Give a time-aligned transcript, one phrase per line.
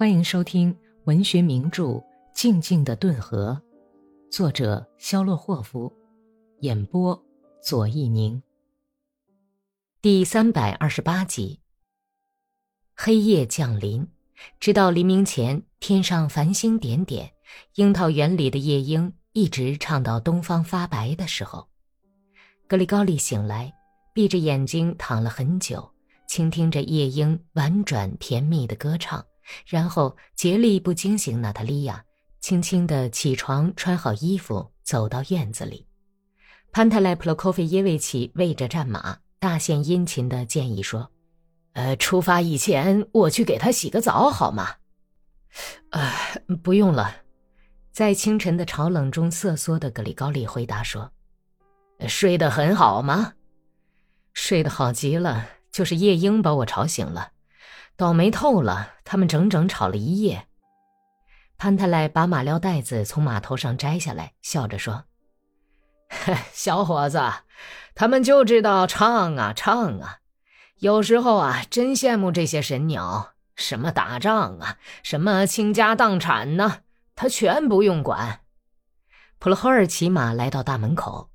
[0.00, 0.74] 欢迎收听
[1.04, 1.82] 文学名著
[2.32, 3.60] 《静静的顿河》，
[4.34, 5.92] 作者肖洛霍夫，
[6.60, 7.22] 演播
[7.62, 8.42] 左一宁。
[10.00, 11.60] 第三百二十八集。
[12.96, 14.08] 黑夜降临，
[14.58, 17.30] 直到黎明前，天上繁星点点，
[17.74, 21.68] 樱桃园里的夜莺一直唱到东方发白的时候，
[22.66, 23.70] 格里高利醒来，
[24.14, 25.92] 闭着眼睛躺了很久，
[26.26, 29.22] 倾听着夜莺婉转甜蜜的歌唱。
[29.66, 32.04] 然后竭力不惊醒娜塔莉亚，
[32.40, 35.86] 轻轻地起床，穿好衣服，走到院子里。
[36.72, 41.10] 潘泰莱普洛科菲耶维奇喂着战马，大献殷勤地建议说
[41.74, 44.76] ：“呃，出发以前我去给他洗个澡好吗
[45.90, 46.12] ？”“呃，
[46.62, 47.16] 不用了。”
[47.92, 51.10] 在清晨的潮冷中瑟缩的格里高利回答说
[52.06, 53.32] ：“睡得很好吗
[54.32, 57.32] ？”“睡得好极了，就是夜莺把我吵醒了。”
[58.00, 58.94] 倒霉透了！
[59.04, 60.46] 他们整整吵了一夜。
[61.58, 65.04] 潘太莱把马料袋子从马头上摘下来，笑着说
[66.54, 67.20] ：“小伙子，
[67.94, 70.20] 他们就知道唱啊唱啊！
[70.78, 76.78] 有时候啊，真羡慕这些神鸟，什么打仗啊，什么倾家荡产呢，
[77.14, 78.40] 他全不用管。”
[79.38, 81.28] 普罗霍尔骑马来到大门口，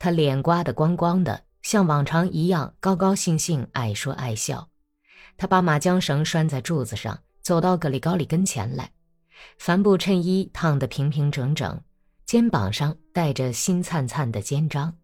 [0.00, 4.68] 他脸刮得光光的，像往常一样高高兴兴，爱说爱笑。
[5.38, 8.90] 他把马缰绳拴在柱子上，走到格里高里跟前来。
[9.56, 11.80] 帆布衬衣烫得平平整整，
[12.26, 14.96] 肩膀上带着金灿灿的肩章。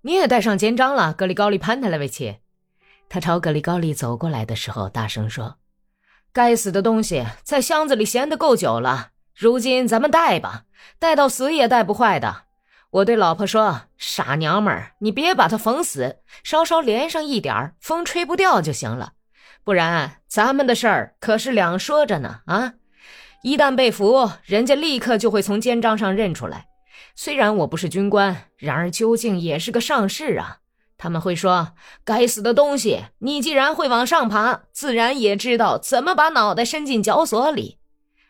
[0.00, 2.38] 你也带上肩章了，格里高利潘特莱维奇。
[3.10, 5.58] 他朝格里高利走过来的时候，大声说
[6.32, 9.10] ：“该死的东西，在箱子里闲得够久了。
[9.34, 10.64] 如今咱们带吧，
[10.98, 12.44] 带到死也带不坏的。
[12.90, 19.12] 我对老婆说：‘傻娘们儿，你别把它缝死，稍稍连上一点儿，风吹不掉就行了。’”
[19.68, 22.72] 不然，咱们的事儿可是两说着呢啊！
[23.42, 26.68] 一旦被俘，人家立刻就会从肩章上认出来。
[27.14, 30.60] 虽然我不是军官，然而究竟也是个上士啊。
[30.96, 37.76] 他们会说：“该死的东西，你既然会往上爬，自然也知道怎么把脑袋伸进绞索里。”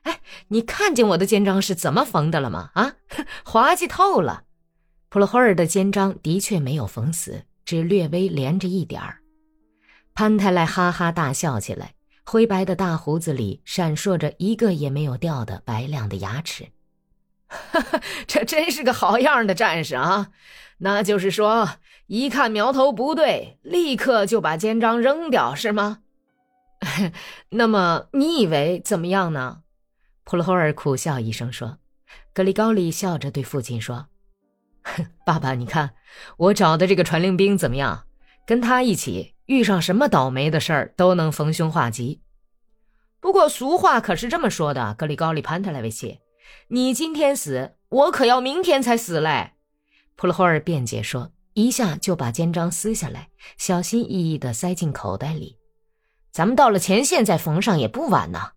[0.03, 2.71] 哎，你看见我的肩章是怎么缝的了吗？
[2.75, 2.95] 啊，
[3.45, 4.43] 滑稽透了。
[5.09, 9.18] 普罗霍尔的肩章的确没有缝死，只略微连着一点儿。
[10.19, 16.73] 潘太来哈哈大笑起来，灰白的大胡子里闪烁着一个也没有掉的白亮的牙齿。
[17.47, 20.31] 哈 哈这真是个好样的战士啊！
[20.79, 21.69] 那就是说，
[22.09, 26.01] 一看苗头不对，立刻就把肩章扔掉，是吗？
[27.51, 29.61] 那么你以为怎么样呢？
[30.25, 31.79] 普罗霍尔苦笑一声说
[32.35, 34.09] ：“格里高利笑着对父亲说
[34.83, 35.91] ：‘哼 爸爸，你看
[36.39, 38.07] 我找的这个传令兵怎么样？
[38.45, 42.21] 跟他一起。’”遇上什么倒霉的事儿都能逢凶化吉，
[43.19, 46.21] 不过俗话可是这么说的：“格里高利潘特莱维奇，
[46.69, 49.53] 你今天死，我可要明天才死嘞。”
[50.17, 55.57] 普罗霍尔辩解说，一下就把肩章撕下来，小心翼翼地塞进口袋里。
[56.31, 58.51] 咱们到了前线再缝上也不晚呢。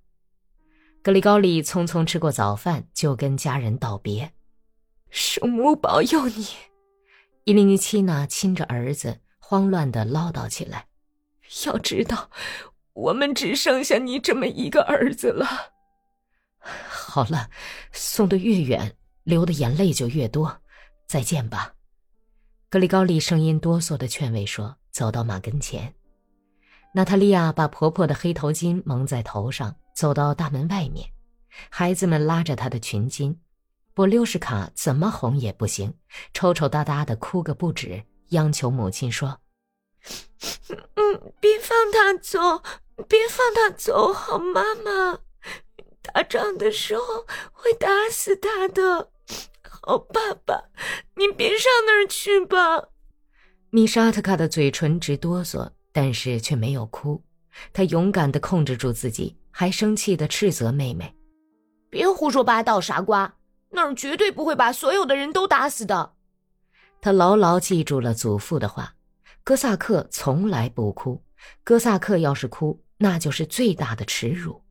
[1.01, 4.33] 格里高利匆匆吃过早饭，就跟家人道别
[5.09, 6.47] ：“圣母保佑你。”
[7.45, 9.21] 伊利尼奇娜亲着儿子。
[9.51, 10.87] 慌乱的唠叨起来
[11.67, 12.31] ：“要知道，
[12.93, 15.45] 我们只剩下你这么一个儿子了。
[16.87, 17.49] 好了，
[17.91, 18.95] 送得越远，
[19.25, 20.61] 流的眼泪就越多。
[21.05, 21.73] 再见吧。”
[22.71, 25.93] 格里高利声音哆嗦的劝慰说，走到马跟前。
[26.93, 31.05] 娜塔莉亚把婆婆的黑头巾蒙在头上，走到大门外面。
[31.69, 33.37] 孩子们拉着她的裙襟，
[33.93, 35.93] 波溜什卡怎么哄也不行，
[36.33, 38.01] 抽抽搭搭的哭个不止。
[38.29, 39.37] 央求母亲说
[40.95, 42.63] ：“嗯，别放他走，
[43.07, 45.19] 别放他走，好妈妈。
[46.01, 49.11] 打仗的时候会打死他的。
[49.63, 50.63] 好爸爸，
[51.15, 52.89] 你别上那儿去吧。”
[53.71, 57.23] 米沙特卡的嘴唇直哆嗦，但是却没有哭。
[57.73, 61.15] 他勇敢地控制住自己，还生气地斥责妹妹
[61.89, 63.35] ：“别胡说八道，傻瓜！
[63.69, 66.13] 那儿绝对不会把所有的人都打死的。”
[67.01, 68.95] 他牢牢记住了祖父的话：
[69.43, 71.23] 哥萨克从来不哭。
[71.63, 74.63] 哥萨克要是哭，那就是最大的耻辱。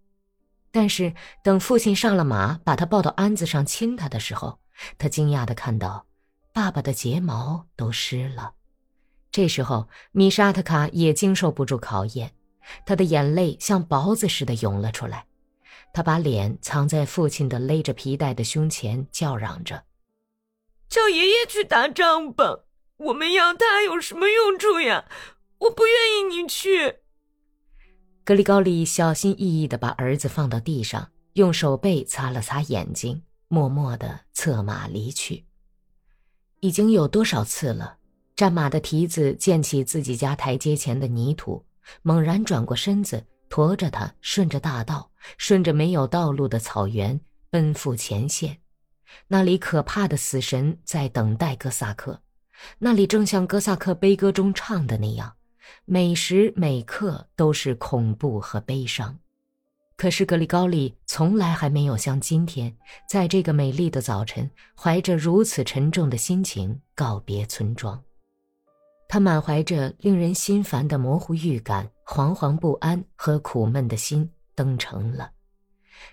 [0.70, 1.12] 但是
[1.42, 4.60] 等父亲上了马，把他抱到鞍子上亲他的时候，
[4.96, 6.06] 他惊讶地看到，
[6.52, 8.52] 爸爸的睫毛都湿了。
[9.32, 12.32] 这时候，米沙特卡也经受不住考验，
[12.86, 15.26] 他的眼泪像雹子似的涌了出来。
[15.92, 19.82] 他把脸藏在父亲的勒着皮带的胸前，叫嚷着。
[20.88, 22.60] 叫爷爷去打仗吧！
[23.00, 25.06] 我们要他有什么用处呀？
[25.58, 26.96] 我不愿意你去。
[28.24, 35.46] 格里高利小心翼翼地把儿子放到地上，用手背擦了擦眼睛，默默地策马离去。
[36.60, 37.96] 已经有多少次了？
[38.36, 41.64] 战马的蹄子溅起自己家台阶前的泥土，
[42.02, 47.18] 猛然转过身子，驮着他顺着大道，顺着没有道路的草原
[47.48, 48.58] 奔赴前线。
[49.26, 52.22] 那里可怕的死神在等待哥萨克，
[52.78, 55.32] 那里正像哥萨克悲歌中唱的那样，
[55.84, 59.18] 每时每刻都是恐怖和悲伤。
[59.96, 62.74] 可是格里高利从来还没有像今天，
[63.06, 68.02] 在这个美丽的早晨，怀着如此沉重的心情告别村庄。
[69.08, 75.30] 他满怀着令人心烦的模糊预感、惶惶不安和苦闷的心登城了。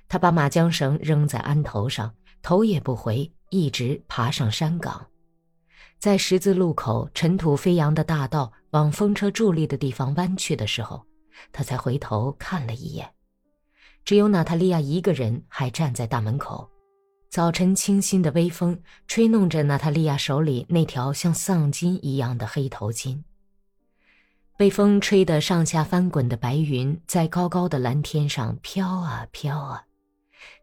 [0.09, 5.07] 他把马缰绳扔在鞍头上，头也不回，一直爬上山岗。
[5.99, 11.03] 在十字路口，尘土飞扬的大道往风车伫立的地方弯去的时候，
[11.51, 13.09] 他才回头看了一眼。
[14.05, 16.69] 只有娜塔莉亚一个人还站在大门口，
[17.29, 23.21] 早晨清新的微风吹弄着娜塔莉亚手里那条像丧金一样的黑头巾。
[24.55, 29.83] 被风吹得上下翻滚的白云在高高的蓝天上飘啊飘啊，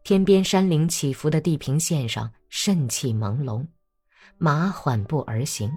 [0.04, 3.66] 天边山岭起伏的地平线上肾气朦胧，
[4.38, 5.70] 马缓步而行，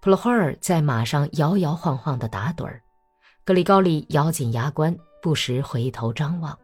[0.00, 2.82] 普罗霍尔在马上摇摇晃晃地打盹儿，
[3.44, 6.58] 格里高利咬紧牙关，不时回头张望。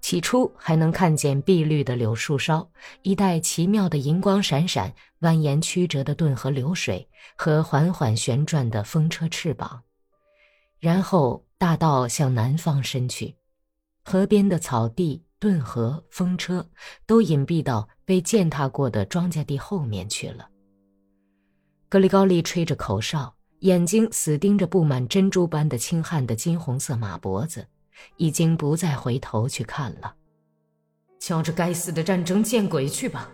[0.00, 2.66] 起初还能看见碧绿的柳树梢，
[3.02, 9.82] 一带奇妙的银光闪闪、蜿蜒曲折的顿河流水和缓缓旋转的风车翅膀。
[10.78, 13.36] 然后大道向南方伸去，
[14.02, 16.66] 河边的草地、顿河、风车
[17.06, 20.48] 都隐蔽到被践踏过的庄稼地后面去了。
[21.88, 27.66] 格里高利吹着口哨，眼睛死盯着布满珍珠般的青汗的金红色马脖子。
[28.16, 30.16] 已经不再回头去看了。
[31.18, 33.30] 瞧这该死的战争见鬼去吧！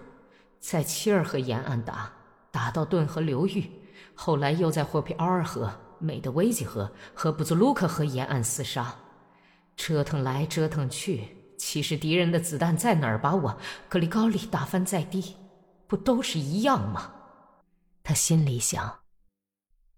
[0.61, 2.13] 在切尔河沿岸打，
[2.53, 3.69] 打到顿河流域，
[4.15, 8.95] 后来又在霍皮奥尔河、美德维吉河和布兹卢克河沿岸厮杀，
[9.77, 13.59] 折腾来折腾去，其实敌人的子弹在哪儿把我
[13.89, 15.35] 格里高利打翻在地，
[15.89, 17.13] 不都是一样吗？
[18.03, 19.01] 他心里想。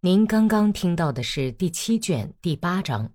[0.01, 3.13] 您刚刚听到的是第七卷第八章。